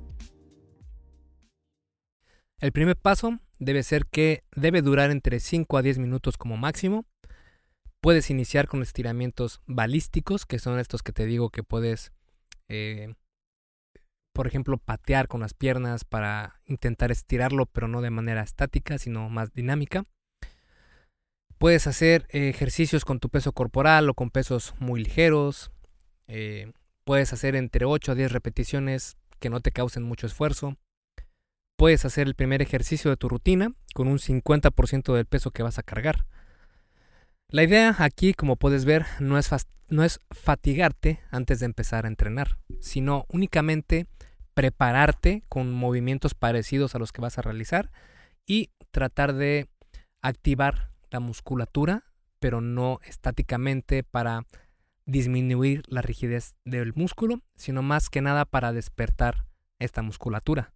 El 2.59 2.71
primer 2.71 2.95
paso 2.95 3.39
debe 3.59 3.83
ser 3.83 4.05
que 4.07 4.43
debe 4.55 4.81
durar 4.81 5.11
entre 5.11 5.39
5 5.39 5.77
a 5.77 5.81
10 5.81 5.99
minutos 5.99 6.37
como 6.37 6.57
máximo. 6.57 7.05
Puedes 8.01 8.29
iniciar 8.29 8.67
con 8.67 8.81
estiramientos 8.81 9.61
balísticos, 9.65 10.45
que 10.45 10.59
son 10.59 10.79
estos 10.79 11.01
que 11.01 11.11
te 11.11 11.25
digo 11.25 11.49
que 11.49 11.63
puedes 11.63 12.11
eh, 12.67 13.13
por 14.37 14.45
ejemplo, 14.45 14.77
patear 14.77 15.27
con 15.27 15.41
las 15.41 15.55
piernas 15.55 16.03
para 16.05 16.61
intentar 16.67 17.09
estirarlo, 17.09 17.65
pero 17.65 17.87
no 17.87 18.01
de 18.01 18.11
manera 18.11 18.43
estática, 18.43 18.99
sino 18.99 19.29
más 19.29 19.51
dinámica. 19.51 20.05
Puedes 21.57 21.87
hacer 21.87 22.27
ejercicios 22.29 23.03
con 23.03 23.19
tu 23.19 23.29
peso 23.29 23.51
corporal 23.51 24.07
o 24.07 24.13
con 24.13 24.29
pesos 24.29 24.75
muy 24.77 25.03
ligeros. 25.03 25.71
Eh, 26.27 26.71
puedes 27.03 27.33
hacer 27.33 27.55
entre 27.55 27.85
8 27.85 28.11
a 28.11 28.15
10 28.15 28.31
repeticiones 28.31 29.17
que 29.39 29.49
no 29.49 29.59
te 29.59 29.71
causen 29.71 30.03
mucho 30.03 30.27
esfuerzo. 30.27 30.77
Puedes 31.75 32.05
hacer 32.05 32.27
el 32.27 32.35
primer 32.35 32.61
ejercicio 32.61 33.09
de 33.09 33.17
tu 33.17 33.29
rutina 33.29 33.73
con 33.95 34.07
un 34.07 34.19
50% 34.19 35.15
del 35.15 35.25
peso 35.25 35.49
que 35.49 35.63
vas 35.63 35.79
a 35.79 35.83
cargar. 35.83 36.27
La 37.49 37.63
idea 37.63 37.95
aquí, 37.97 38.35
como 38.35 38.55
puedes 38.55 38.85
ver, 38.85 39.07
no 39.19 39.39
es, 39.39 39.49
no 39.87 40.03
es 40.03 40.19
fatigarte 40.29 41.21
antes 41.31 41.59
de 41.59 41.65
empezar 41.65 42.05
a 42.05 42.09
entrenar, 42.09 42.59
sino 42.79 43.25
únicamente 43.29 44.05
prepararte 44.57 45.43
con 45.49 45.71
movimientos 45.71 46.33
parecidos 46.33 46.95
a 46.95 46.97
los 46.97 47.11
que 47.11 47.21
vas 47.21 47.37
a 47.37 47.43
realizar 47.43 47.91
y 48.47 48.71
tratar 48.89 49.33
de 49.33 49.69
activar 50.23 50.89
la 51.11 51.19
musculatura, 51.19 52.05
pero 52.39 52.59
no 52.59 52.99
estáticamente 53.05 54.01
para 54.01 54.47
disminuir 55.05 55.83
la 55.85 56.01
rigidez 56.01 56.55
del 56.65 56.95
músculo, 56.95 57.43
sino 57.53 57.83
más 57.83 58.09
que 58.09 58.21
nada 58.21 58.45
para 58.45 58.73
despertar 58.73 59.45
esta 59.77 60.01
musculatura. 60.01 60.73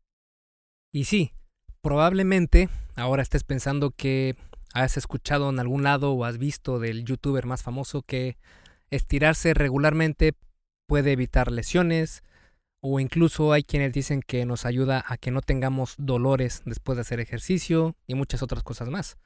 Y 0.93 1.05
sí, 1.05 1.33
probablemente 1.81 2.69
ahora 2.95 3.23
estés 3.23 3.43
pensando 3.43 3.89
que 3.89 4.35
has 4.75 4.95
escuchado 4.95 5.50
en 5.50 5.57
algún 5.57 5.81
lado 5.81 6.11
o 6.11 6.23
has 6.23 6.38
visto 6.38 6.77
del 6.77 7.03
youtuber 7.03 7.47
más 7.47 7.63
famoso 7.63 8.03
que 8.03 8.38
estirarse 8.91 9.55
regularmente 9.55 10.35
puede 10.85 11.13
evitar 11.13 11.51
lesiones, 11.51 12.21
o 12.81 13.00
incluso 13.00 13.53
hay 13.53 13.63
quienes 13.63 13.93
dicen 13.93 14.21
que 14.21 14.45
nos 14.45 14.65
ayuda 14.65 15.03
a 15.07 15.17
que 15.17 15.31
no 15.31 15.41
tengamos 15.41 15.95
dolores 15.97 16.63
después 16.65 16.97
de 16.97 17.01
hacer 17.01 17.19
ejercicio 17.19 17.95
y 18.07 18.15
muchas 18.15 18.41
otras 18.41 18.63
cosas 18.63 18.89
más. 18.89 19.17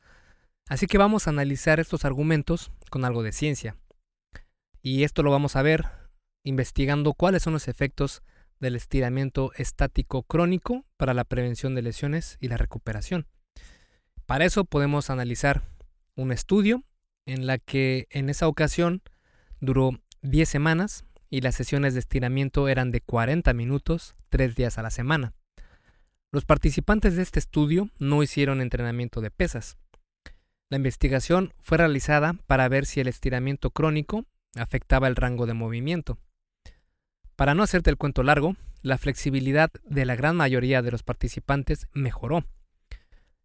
Así 0.68 0.88
que 0.88 0.98
vamos 0.98 1.28
a 1.28 1.30
analizar 1.30 1.80
estos 1.80 2.06
argumentos 2.06 2.72
con 2.90 3.06
algo 3.06 3.24
de 3.24 3.32
ciencia. 3.32 3.78
Y 4.82 5.04
esto 5.04 5.24
lo 5.24 5.32
vamos 5.32 5.56
a 5.56 5.62
ver 5.62 5.86
investigando 6.44 7.14
cuáles 7.14 7.44
son 7.44 7.54
los 7.54 7.68
efectos 7.68 8.22
del 8.60 8.76
estiramiento 8.76 9.52
estático 9.56 10.24
crónico 10.24 10.86
para 10.98 11.14
la 11.14 11.24
prevención 11.24 11.76
de 11.76 11.82
lesiones 11.82 12.38
y 12.40 12.50
la 12.50 12.58
recuperación. 12.58 13.28
Para 14.26 14.46
eso 14.46 14.66
podemos 14.66 15.10
analizar 15.10 15.64
un 16.16 16.32
estudio 16.32 16.84
en 17.26 17.48
la 17.48 17.58
que 17.58 18.08
en 18.10 18.30
esa 18.30 18.48
ocasión 18.48 19.02
duró 19.60 19.92
10 20.22 20.48
semanas 20.48 21.06
y 21.36 21.42
las 21.42 21.56
sesiones 21.56 21.94
de 21.94 22.00
estiramiento 22.00 22.70
eran 22.70 22.92
de 22.92 23.02
40 23.02 23.52
minutos, 23.52 24.16
tres 24.30 24.56
días 24.56 24.78
a 24.78 24.82
la 24.82 24.90
semana. 24.90 25.34
Los 26.32 26.46
participantes 26.46 27.18
de 27.18 27.24
este 27.24 27.40
estudio 27.40 27.90
no 28.00 28.24
hicieron 28.24 28.62
entrenamiento 28.62 29.20
de 29.20 29.32
pesas. 29.32 29.78
La 30.70 30.78
investigación 30.78 31.54
fue 31.60 31.78
realizada 31.78 32.38
para 32.48 32.70
ver 32.70 32.86
si 32.86 33.02
el 33.02 33.10
estiramiento 33.10 33.72
crónico 33.72 34.24
afectaba 34.56 35.10
el 35.10 35.18
rango 35.18 35.46
de 35.46 35.54
movimiento. 35.54 36.18
Para 37.36 37.54
no 37.54 37.64
hacerte 37.64 37.90
el 37.90 37.98
cuento 37.98 38.24
largo, 38.24 38.56
la 38.82 38.98
flexibilidad 38.98 39.72
de 39.84 40.06
la 40.06 40.16
gran 40.16 40.38
mayoría 40.38 40.82
de 40.82 40.92
los 40.92 41.04
participantes 41.04 41.90
mejoró. 41.92 42.46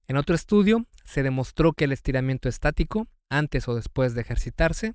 En 0.07 0.17
otro 0.17 0.37
estudio 0.37 0.87
se 1.03 1.25
demostró 1.25 1.73
que 1.73 1.87
el 1.87 1.93
estiramiento 1.93 2.49
estático, 2.49 3.09
antes 3.29 3.67
o 3.67 3.75
después 3.75 4.15
de 4.15 4.21
ejercitarse, 4.21 4.95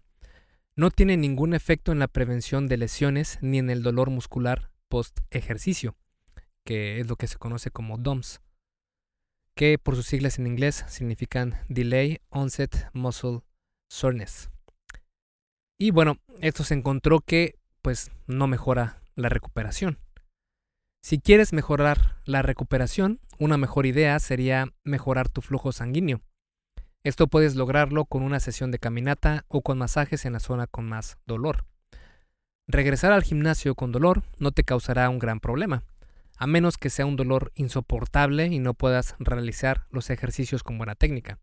no 0.76 0.92
tiene 0.92 1.16
ningún 1.16 1.54
efecto 1.54 1.92
en 1.92 2.00
la 2.00 2.08
prevención 2.08 2.68
de 2.68 2.78
lesiones 2.78 3.40
ni 3.42 3.60
en 3.60 3.70
el 3.70 3.82
dolor 3.82 4.10
muscular 4.10 4.72
post 4.90 5.20
ejercicio, 5.32 5.96
que 6.66 7.00
es 7.00 7.08
lo 7.08 7.16
que 7.16 7.28
se 7.28 7.38
conoce 7.38 7.72
como 7.72 7.98
DOMS, 7.98 8.42
que 9.56 9.78
por 9.78 9.96
sus 9.96 10.06
siglas 10.06 10.38
en 10.38 10.48
inglés 10.48 10.84
significan 10.88 11.56
Delay 11.70 12.20
Onset 12.30 12.90
Muscle 12.94 13.42
Soreness. 13.90 14.50
Y 15.78 15.92
bueno, 15.92 16.18
esto 16.42 16.64
se 16.64 16.74
encontró 16.74 17.22
que 17.22 17.56
pues 17.82 18.12
no 18.28 18.48
mejora 18.48 19.02
la 19.16 19.30
recuperación. 19.30 20.00
Si 21.02 21.20
quieres 21.20 21.54
mejorar 21.54 22.18
la 22.26 22.42
recuperación, 22.42 23.20
una 23.38 23.58
mejor 23.58 23.86
idea 23.86 24.20
sería 24.20 24.74
mejorar 24.84 25.30
tu 25.30 25.42
flujo 25.42 25.72
sanguíneo. 25.72 26.22
Esto 27.06 27.28
puedes 27.28 27.56
lograrlo 27.56 28.06
con 28.06 28.24
una 28.24 28.40
sesión 28.40 28.72
de 28.72 28.80
caminata 28.80 29.46
o 29.48 29.62
con 29.62 29.78
masajes 29.78 30.26
en 30.26 30.34
la 30.34 30.40
zona 30.40 30.66
con 30.66 30.90
más 30.90 31.20
dolor. 31.28 31.68
Regresar 32.68 33.12
al 33.12 33.22
gimnasio 33.22 33.76
con 33.76 33.92
dolor 33.92 34.24
no 34.40 34.52
te 34.52 34.64
causará 34.64 35.08
un 35.12 35.20
gran 35.20 35.40
problema, 35.40 35.84
a 36.36 36.48
menos 36.48 36.80
que 36.80 36.90
sea 36.90 37.06
un 37.06 37.16
dolor 37.16 37.52
insoportable 37.54 38.48
y 38.48 38.58
no 38.58 38.74
puedas 38.74 39.14
realizar 39.20 39.86
los 39.92 40.10
ejercicios 40.10 40.64
con 40.64 40.80
buena 40.80 40.96
técnica. 40.96 41.38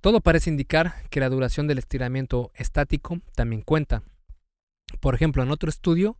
Todo 0.00 0.20
parece 0.20 0.48
indicar 0.48 0.94
que 1.10 1.18
la 1.18 1.28
duración 1.28 1.66
del 1.66 1.78
estiramiento 1.78 2.52
estático 2.54 3.20
también 3.34 3.62
cuenta. 3.62 4.04
Por 5.00 5.16
ejemplo, 5.16 5.42
en 5.42 5.50
otro 5.50 5.68
estudio 5.68 6.16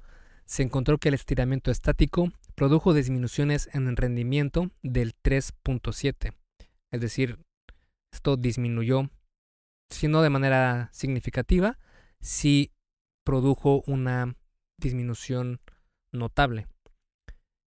se 0.46 0.64
encontró 0.64 0.98
que 0.98 1.10
el 1.10 1.14
estiramiento 1.14 1.70
estático 1.70 2.32
produjo 2.56 2.92
disminuciones 2.92 3.70
en 3.72 3.86
el 3.86 3.96
rendimiento 3.96 4.72
del 4.82 5.14
3.7. 5.22 6.34
Es 6.90 7.00
decir, 7.00 7.38
esto 8.12 8.36
disminuyó, 8.36 9.10
si 9.88 10.08
no 10.08 10.22
de 10.22 10.30
manera 10.30 10.88
significativa, 10.92 11.78
sí 12.20 12.72
produjo 13.24 13.82
una 13.86 14.36
disminución 14.78 15.60
notable. 16.12 16.66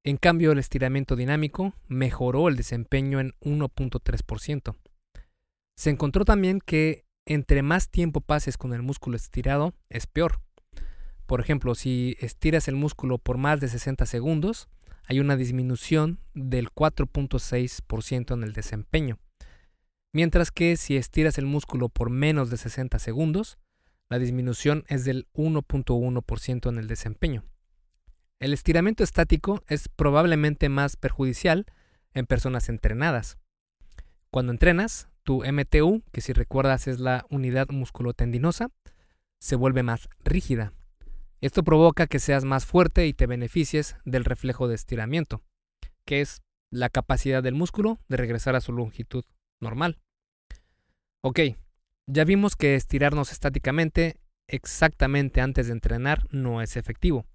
En 0.05 0.17
cambio, 0.17 0.51
el 0.51 0.59
estiramiento 0.59 1.15
dinámico 1.15 1.73
mejoró 1.87 2.49
el 2.49 2.57
desempeño 2.57 3.19
en 3.19 3.33
1.3%. 3.41 4.75
Se 5.77 5.89
encontró 5.89 6.25
también 6.25 6.59
que 6.59 7.05
entre 7.25 7.61
más 7.61 7.89
tiempo 7.89 8.19
pases 8.19 8.57
con 8.57 8.73
el 8.73 8.81
músculo 8.81 9.15
estirado, 9.15 9.73
es 9.89 10.07
peor. 10.07 10.41
Por 11.25 11.39
ejemplo, 11.39 11.73
si 11.73 12.17
estiras 12.19 12.67
el 12.67 12.75
músculo 12.75 13.17
por 13.17 13.37
más 13.37 13.61
de 13.61 13.69
60 13.69 14.05
segundos, 14.05 14.67
hay 15.05 15.19
una 15.19 15.37
disminución 15.37 16.19
del 16.33 16.69
4.6% 16.69 18.33
en 18.33 18.43
el 18.43 18.53
desempeño. 18.53 19.19
Mientras 20.15 20.51
que 20.51 20.77
si 20.77 20.95
estiras 20.95 21.39
el 21.39 21.47
músculo 21.47 21.89
por 21.89 22.11
menos 22.11 22.51
de 22.51 22.57
60 22.57 22.99
segundos, 22.99 23.57
la 24.09 24.19
disminución 24.19 24.83
es 24.87 25.05
del 25.05 25.27
1.1% 25.33 26.69
en 26.69 26.77
el 26.77 26.87
desempeño. 26.87 27.43
El 28.39 28.53
estiramiento 28.53 29.03
estático 29.03 29.63
es 29.67 29.89
probablemente 29.89 30.69
más 30.69 30.97
perjudicial 30.97 31.65
en 32.13 32.27
personas 32.27 32.69
entrenadas. 32.69 33.39
Cuando 34.29 34.51
entrenas, 34.51 35.09
tu 35.23 35.43
MTU, 35.43 36.03
que 36.11 36.21
si 36.21 36.31
recuerdas 36.31 36.87
es 36.87 36.99
la 36.99 37.25
unidad 37.31 37.69
musculotendinosa, 37.69 38.69
se 39.39 39.55
vuelve 39.55 39.81
más 39.81 40.09
rígida. 40.23 40.73
Esto 41.41 41.63
provoca 41.63 42.05
que 42.05 42.19
seas 42.19 42.45
más 42.45 42.67
fuerte 42.67 43.07
y 43.07 43.13
te 43.13 43.25
beneficies 43.25 43.95
del 44.05 44.25
reflejo 44.25 44.67
de 44.67 44.75
estiramiento, 44.75 45.41
que 46.05 46.21
es 46.21 46.43
la 46.69 46.89
capacidad 46.89 47.41
del 47.41 47.55
músculo 47.55 47.99
de 48.09 48.17
regresar 48.17 48.55
a 48.55 48.61
su 48.61 48.73
longitud 48.73 49.25
normal. 49.59 49.99
Ok, 51.21 51.39
ya 52.07 52.23
vimos 52.25 52.55
que 52.55 52.75
estirarnos 52.75 53.31
estáticamente 53.31 54.17
exactamente 54.47 55.41
antes 55.41 55.67
de 55.67 55.73
entrenar 55.73 56.27
no 56.31 56.61
es 56.61 56.75
efectivo. 56.75 57.25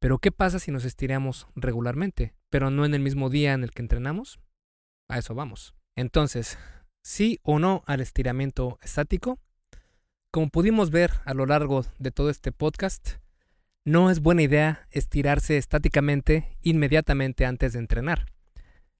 Pero 0.00 0.18
¿qué 0.18 0.32
pasa 0.32 0.58
si 0.58 0.70
nos 0.70 0.84
estiramos 0.84 1.48
regularmente, 1.54 2.34
pero 2.50 2.70
no 2.70 2.84
en 2.84 2.94
el 2.94 3.00
mismo 3.00 3.30
día 3.30 3.52
en 3.52 3.64
el 3.64 3.72
que 3.72 3.82
entrenamos? 3.82 4.40
A 5.08 5.18
eso 5.18 5.34
vamos. 5.34 5.74
Entonces, 5.96 6.58
sí 7.02 7.40
o 7.42 7.58
no 7.58 7.82
al 7.86 8.00
estiramiento 8.00 8.78
estático. 8.82 9.38
Como 10.30 10.48
pudimos 10.48 10.90
ver 10.90 11.12
a 11.24 11.34
lo 11.34 11.46
largo 11.46 11.84
de 11.98 12.10
todo 12.10 12.30
este 12.30 12.52
podcast, 12.52 13.16
no 13.84 14.10
es 14.10 14.20
buena 14.20 14.42
idea 14.42 14.86
estirarse 14.90 15.56
estáticamente 15.56 16.56
inmediatamente 16.62 17.46
antes 17.46 17.72
de 17.72 17.78
entrenar. 17.78 18.26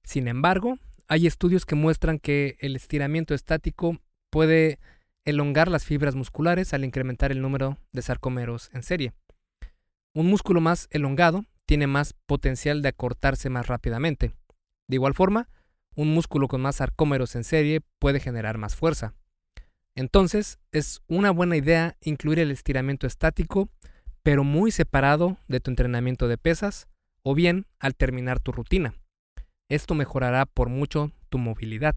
Sin 0.03 0.27
embargo, 0.27 0.79
hay 1.09 1.25
estudios 1.25 1.65
que 1.65 1.75
muestran 1.75 2.19
que 2.19 2.55
el 2.59 2.75
estiramiento 2.75 3.33
estático 3.33 3.99
puede 4.29 4.79
elongar 5.25 5.67
las 5.67 5.83
fibras 5.83 6.15
musculares 6.15 6.73
al 6.73 6.85
incrementar 6.85 7.31
el 7.31 7.41
número 7.41 7.79
de 7.91 8.03
sarcómeros 8.03 8.69
en 8.73 8.83
serie. 8.83 9.13
Un 10.13 10.27
músculo 10.27 10.61
más 10.61 10.87
elongado 10.91 11.45
tiene 11.65 11.87
más 11.87 12.13
potencial 12.27 12.83
de 12.83 12.89
acortarse 12.89 13.49
más 13.49 13.67
rápidamente. 13.67 14.33
De 14.87 14.95
igual 14.95 15.15
forma, 15.15 15.49
un 15.95 16.13
músculo 16.13 16.47
con 16.47 16.61
más 16.61 16.77
sarcómeros 16.77 17.35
en 17.35 17.43
serie 17.43 17.81
puede 17.97 18.19
generar 18.19 18.59
más 18.59 18.75
fuerza. 18.75 19.15
Entonces, 19.95 20.59
es 20.71 21.01
una 21.07 21.31
buena 21.31 21.57
idea 21.57 21.97
incluir 22.01 22.39
el 22.39 22.51
estiramiento 22.51 23.07
estático, 23.07 23.69
pero 24.21 24.43
muy 24.43 24.71
separado 24.71 25.37
de 25.47 25.59
tu 25.59 25.71
entrenamiento 25.71 26.27
de 26.27 26.37
pesas, 26.37 26.87
o 27.23 27.33
bien 27.33 27.65
al 27.79 27.95
terminar 27.95 28.39
tu 28.39 28.51
rutina. 28.51 28.93
Esto 29.69 29.93
mejorará 29.93 30.45
por 30.45 30.69
mucho 30.69 31.11
tu 31.29 31.37
movilidad. 31.37 31.95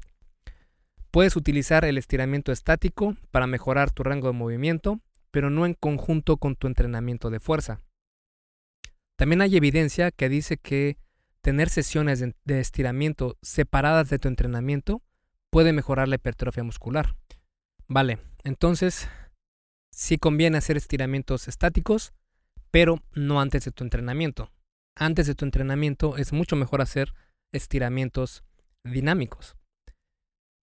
Puedes 1.11 1.37
utilizar 1.37 1.85
el 1.85 1.99
estiramiento 1.99 2.53
estático 2.53 3.17
para 3.31 3.47
mejorar 3.47 3.91
tu 3.91 4.03
rango 4.03 4.29
de 4.29 4.35
movimiento, 4.35 5.01
pero 5.31 5.51
no 5.51 5.67
en 5.67 5.75
conjunto 5.75 6.37
con 6.37 6.55
tu 6.57 6.67
entrenamiento 6.67 7.31
de 7.31 7.41
fuerza. 7.41 7.81
También 9.17 9.43
hay 9.43 9.57
evidencia 9.57 10.11
que 10.11 10.29
dice 10.29 10.57
que 10.59 10.97
tener 11.41 11.69
sesiones 11.69 12.21
de 12.45 12.61
estiramiento 12.61 13.37
separadas 13.43 14.11
de 14.11 14.19
tu 14.19 14.29
entrenamiento 14.29 15.03
puede 15.51 15.73
mejorar 15.73 16.09
la 16.09 16.17
hipertrofia 16.17 16.63
muscular. 16.63 17.15
Vale, 17.89 18.19
entonces 18.43 19.09
sí 19.91 20.19
conviene 20.19 20.59
hacer 20.59 20.77
estiramientos 20.77 21.49
estáticos, 21.49 22.13
pero 22.71 23.01
no 23.13 23.41
antes 23.41 23.65
de 23.65 23.71
tu 23.71 23.85
entrenamiento. 23.85 24.51
Antes 24.97 25.27
de 25.27 25.35
tu 25.35 25.45
entrenamiento 25.45 26.17
es 26.17 26.33
mucho 26.33 26.57
mejor 26.57 26.81
hacer 26.81 27.13
estiramientos 27.53 28.45
dinámicos. 28.85 29.57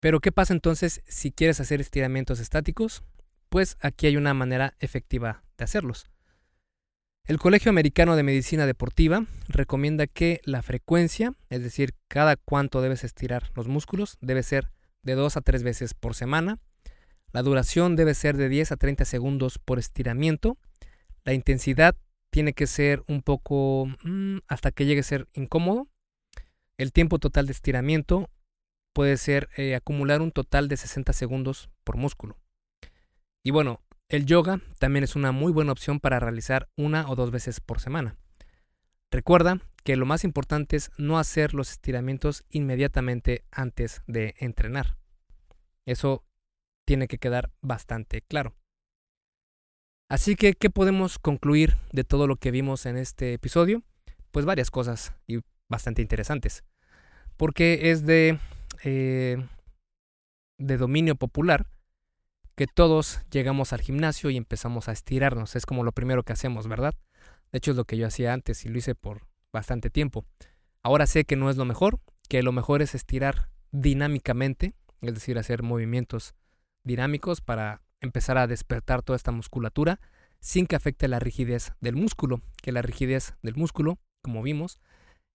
Pero 0.01 0.21
¿qué 0.21 0.33
pasa 0.33 0.55
entonces 0.55 1.03
si 1.07 1.31
quieres 1.31 1.61
hacer 1.61 1.81
estiramientos 1.81 2.41
estáticos? 2.41 3.03
Pues 3.49 3.77
aquí 3.81 4.07
hay 4.07 4.17
una 4.17 4.35
manera 4.35 4.75
efectiva 4.81 5.45
de 5.59 5.65
hacerlos. 5.65 6.11
El 7.25 7.39
Colegio 7.39 7.71
Americano 7.71 8.17
de 8.17 8.23
Medicina 8.23 8.67
Deportiva 8.67 9.27
recomienda 9.47 10.07
que 10.07 10.41
la 10.45 10.63
frecuencia, 10.63 11.35
es 11.49 11.63
decir, 11.63 11.95
cada 12.09 12.37
cuánto 12.37 12.81
debes 12.81 13.05
estirar 13.05 13.53
los 13.55 13.69
músculos, 13.69 14.17
debe 14.21 14.43
ser 14.43 14.71
de 15.03 15.15
2 15.15 15.37
a 15.37 15.41
3 15.41 15.63
veces 15.63 15.95
por 15.95 16.15
semana. 16.15 16.59
La 17.33 17.43
duración 17.43 17.95
debe 17.95 18.15
ser 18.15 18.37
de 18.37 18.49
10 18.49 18.73
a 18.73 18.77
30 18.77 19.05
segundos 19.05 19.59
por 19.59 19.79
estiramiento. 19.79 20.57
La 21.25 21.35
intensidad 21.35 21.95
tiene 22.31 22.53
que 22.53 22.67
ser 22.67 23.05
un 23.07 23.23
poco 23.23 23.87
mm, 24.03 24.39
hasta 24.49 24.73
que 24.73 24.87
llegue 24.87 25.01
a 25.01 25.05
ser 25.05 25.29
incómodo. 25.35 25.89
El 26.81 26.95
tiempo 26.95 27.19
total 27.19 27.45
de 27.45 27.53
estiramiento 27.53 28.31
puede 28.95 29.19
ser 29.19 29.51
eh, 29.59 29.75
acumular 29.75 30.23
un 30.23 30.33
total 30.33 30.67
de 30.67 30.79
60 30.79 31.13
segundos 31.13 31.69
por 31.85 31.99
músculo. 31.99 32.39
Y 33.43 33.51
bueno, 33.51 33.83
el 34.09 34.25
yoga 34.25 34.63
también 34.79 35.05
es 35.05 35.15
una 35.15 35.31
muy 35.31 35.53
buena 35.53 35.73
opción 35.73 36.01
para 36.01 36.21
realizar 36.21 36.71
una 36.79 37.07
o 37.11 37.17
dos 37.17 37.31
veces 37.31 37.61
por 37.61 37.81
semana. 37.81 38.17
Recuerda 39.11 39.61
que 39.85 39.95
lo 39.97 40.07
más 40.07 40.25
importante 40.25 40.77
es 40.77 40.91
no 40.97 41.19
hacer 41.19 41.53
los 41.53 41.71
estiramientos 41.71 42.45
inmediatamente 42.49 43.45
antes 43.51 44.01
de 44.07 44.35
entrenar. 44.39 44.97
Eso 45.85 46.25
tiene 46.87 47.09
que 47.09 47.19
quedar 47.19 47.53
bastante 47.61 48.23
claro. 48.23 48.55
Así 50.09 50.35
que, 50.35 50.55
¿qué 50.55 50.71
podemos 50.71 51.19
concluir 51.19 51.77
de 51.93 52.05
todo 52.05 52.27
lo 52.27 52.37
que 52.37 52.51
vimos 52.51 52.87
en 52.87 52.97
este 52.97 53.35
episodio? 53.35 53.83
Pues 54.31 54.47
varias 54.47 54.71
cosas 54.71 55.13
y 55.27 55.41
bastante 55.69 56.01
interesantes. 56.01 56.65
Porque 57.41 57.91
es 57.91 58.05
de, 58.05 58.39
eh, 58.85 59.43
de 60.59 60.77
dominio 60.77 61.17
popular 61.17 61.67
que 62.55 62.67
todos 62.67 63.23
llegamos 63.31 63.73
al 63.73 63.81
gimnasio 63.81 64.29
y 64.29 64.37
empezamos 64.37 64.91
a 64.91 64.93
estirarnos. 64.93 65.57
Es 65.57 65.65
como 65.65 65.83
lo 65.83 65.93
primero 65.93 66.23
que 66.23 66.35
hacemos, 66.35 66.69
¿verdad? 66.69 66.93
De 67.51 67.57
hecho 67.57 67.71
es 67.71 67.79
lo 67.79 67.87
que 67.87 67.97
yo 67.97 68.07
hacía 68.07 68.35
antes 68.35 68.67
y 68.67 68.69
lo 68.69 68.77
hice 68.77 68.95
por 68.95 69.27
bastante 69.55 69.89
tiempo. 69.89 70.27
Ahora 70.83 71.07
sé 71.07 71.25
que 71.25 71.37
no 71.37 71.49
es 71.49 71.57
lo 71.57 71.65
mejor, 71.65 71.99
que 72.29 72.43
lo 72.43 72.53
mejor 72.53 72.83
es 72.83 72.95
estirar 72.95 73.49
dinámicamente, 73.73 74.75
es 75.01 75.15
decir, 75.15 75.39
hacer 75.39 75.63
movimientos 75.63 76.35
dinámicos 76.85 77.41
para 77.41 77.81
empezar 78.03 78.37
a 78.37 78.49
despertar 78.49 79.01
toda 79.01 79.17
esta 79.17 79.33
musculatura 79.33 79.99
sin 80.41 80.67
que 80.67 80.77
afecte 80.77 81.09
la 81.09 81.21
rigidez 81.21 81.73
del 81.81 81.97
músculo, 81.97 82.43
que 82.61 82.73
la 82.73 82.83
rigidez 82.83 83.33
del 83.41 83.57
músculo, 83.57 83.99
como 84.21 84.43
vimos, 84.43 84.79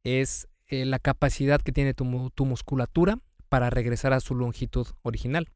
es 0.03 0.47
eh, 0.67 0.85
la 0.85 0.99
capacidad 0.99 1.61
que 1.61 1.71
tiene 1.71 1.93
tu, 1.93 2.29
tu 2.31 2.45
musculatura 2.45 3.19
para 3.49 3.69
regresar 3.69 4.13
a 4.13 4.19
su 4.19 4.35
longitud 4.35 4.87
original. 5.01 5.49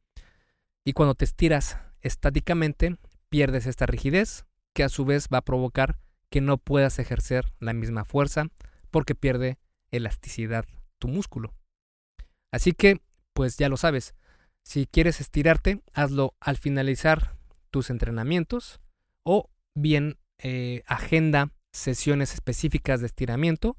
Y 0.84 0.92
cuando 0.92 1.14
te 1.14 1.24
estiras 1.24 1.78
estáticamente, 2.00 2.96
pierdes 3.28 3.66
esta 3.66 3.86
rigidez, 3.86 4.44
que 4.72 4.84
a 4.84 4.88
su 4.88 5.04
vez 5.04 5.28
va 5.32 5.38
a 5.38 5.44
provocar 5.44 5.98
que 6.30 6.40
no 6.40 6.58
puedas 6.58 6.98
ejercer 6.98 7.52
la 7.58 7.72
misma 7.72 8.04
fuerza 8.04 8.46
porque 8.90 9.14
pierde 9.14 9.58
elasticidad 9.90 10.64
tu 10.98 11.08
músculo. 11.08 11.54
Así 12.52 12.72
que, 12.72 13.00
pues 13.32 13.56
ya 13.56 13.68
lo 13.68 13.76
sabes, 13.76 14.14
si 14.62 14.86
quieres 14.86 15.20
estirarte, 15.20 15.82
hazlo 15.92 16.34
al 16.40 16.56
finalizar 16.56 17.36
tus 17.70 17.90
entrenamientos 17.90 18.80
o 19.22 19.50
bien 19.74 20.18
eh, 20.38 20.82
agenda 20.86 21.50
sesiones 21.72 22.34
específicas 22.34 23.00
de 23.00 23.06
estiramiento 23.06 23.76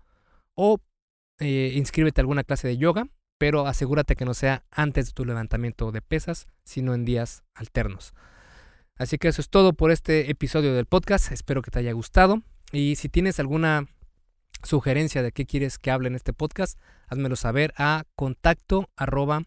o 0.55 0.79
eh, 1.41 1.73
inscríbete 1.75 2.21
a 2.21 2.23
alguna 2.23 2.43
clase 2.43 2.67
de 2.67 2.77
yoga, 2.77 3.07
pero 3.39 3.65
asegúrate 3.65 4.15
que 4.15 4.25
no 4.25 4.35
sea 4.35 4.63
antes 4.69 5.07
de 5.07 5.13
tu 5.13 5.25
levantamiento 5.25 5.91
de 5.91 6.01
pesas, 6.01 6.45
sino 6.63 6.93
en 6.93 7.03
días 7.03 7.43
alternos. 7.55 8.13
Así 8.95 9.17
que 9.17 9.27
eso 9.27 9.41
es 9.41 9.49
todo 9.49 9.73
por 9.73 9.89
este 9.89 10.29
episodio 10.29 10.75
del 10.75 10.85
podcast. 10.85 11.31
Espero 11.31 11.63
que 11.63 11.71
te 11.71 11.79
haya 11.79 11.93
gustado. 11.93 12.43
Y 12.71 12.95
si 12.97 13.09
tienes 13.09 13.39
alguna 13.39 13.87
sugerencia 14.61 15.23
de 15.23 15.31
qué 15.31 15.47
quieres 15.47 15.79
que 15.79 15.89
hable 15.89 16.09
en 16.09 16.15
este 16.15 16.33
podcast, 16.33 16.79
házmelo 17.07 17.35
saber 17.35 17.73
a 17.75 18.03
contacto 18.15 18.91
arroba. 18.95 19.41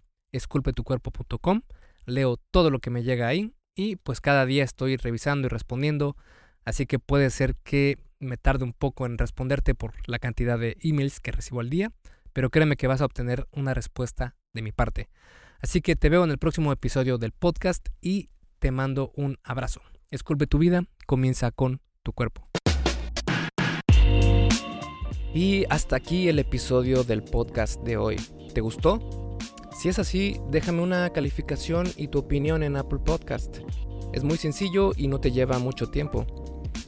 Leo 2.06 2.36
todo 2.50 2.70
lo 2.70 2.80
que 2.80 2.90
me 2.90 3.04
llega 3.04 3.28
ahí 3.28 3.52
y 3.76 3.94
pues 3.94 4.20
cada 4.20 4.44
día 4.44 4.64
estoy 4.64 4.96
revisando 4.96 5.46
y 5.46 5.50
respondiendo. 5.50 6.16
Así 6.64 6.86
que 6.86 6.98
puede 6.98 7.30
ser 7.30 7.54
que 7.54 7.98
me 8.24 8.36
tarde 8.36 8.64
un 8.64 8.72
poco 8.72 9.06
en 9.06 9.18
responderte 9.18 9.74
por 9.74 9.94
la 10.06 10.18
cantidad 10.18 10.58
de 10.58 10.76
emails 10.80 11.20
que 11.20 11.32
recibo 11.32 11.60
al 11.60 11.70
día, 11.70 11.92
pero 12.32 12.50
créeme 12.50 12.76
que 12.76 12.86
vas 12.86 13.00
a 13.00 13.04
obtener 13.04 13.46
una 13.52 13.74
respuesta 13.74 14.36
de 14.52 14.62
mi 14.62 14.72
parte. 14.72 15.08
Así 15.60 15.80
que 15.80 15.96
te 15.96 16.08
veo 16.08 16.24
en 16.24 16.30
el 16.30 16.38
próximo 16.38 16.72
episodio 16.72 17.18
del 17.18 17.32
podcast 17.32 17.88
y 18.00 18.28
te 18.58 18.70
mando 18.70 19.12
un 19.14 19.38
abrazo. 19.44 19.80
Esculpe 20.10 20.46
tu 20.46 20.58
vida, 20.58 20.84
comienza 21.06 21.50
con 21.50 21.80
tu 22.02 22.12
cuerpo. 22.12 22.48
Y 25.34 25.64
hasta 25.68 25.96
aquí 25.96 26.28
el 26.28 26.38
episodio 26.38 27.02
del 27.02 27.24
podcast 27.24 27.82
de 27.82 27.96
hoy. 27.96 28.16
¿Te 28.54 28.60
gustó? 28.60 29.38
Si 29.76 29.88
es 29.88 29.98
así, 29.98 30.38
déjame 30.50 30.82
una 30.82 31.10
calificación 31.10 31.88
y 31.96 32.08
tu 32.08 32.20
opinión 32.20 32.62
en 32.62 32.76
Apple 32.76 33.00
Podcast. 33.04 33.58
Es 34.12 34.22
muy 34.22 34.36
sencillo 34.36 34.92
y 34.96 35.08
no 35.08 35.18
te 35.18 35.32
lleva 35.32 35.58
mucho 35.58 35.88
tiempo. 35.88 36.43